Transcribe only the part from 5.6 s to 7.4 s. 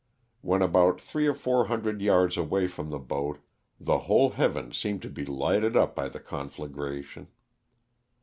up by the con flagration.